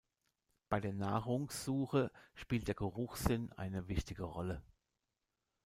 Bei 0.67 0.79
der 0.81 0.93
Nahrungssuche 0.93 2.09
spielt 2.33 2.67
der 2.67 2.73
Geruchssinn 2.73 3.51
eine 3.51 3.87
wichtige 3.87 4.23
Rolle. 4.23 4.63